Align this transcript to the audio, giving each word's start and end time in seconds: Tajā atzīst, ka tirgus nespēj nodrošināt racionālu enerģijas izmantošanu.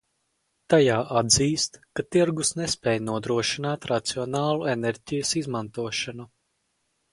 Tajā 0.73 0.95
atzīst, 1.19 1.77
ka 1.99 2.05
tirgus 2.15 2.51
nespēj 2.61 3.03
nodrošināt 3.11 3.87
racionālu 3.93 4.67
enerģijas 4.75 5.37
izmantošanu. 5.45 6.31